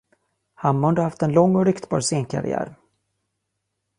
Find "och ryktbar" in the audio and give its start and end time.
1.55-2.01